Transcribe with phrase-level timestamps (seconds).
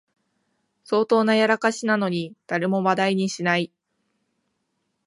[0.83, 3.71] 相当なやらかしなのに誰も話題にしない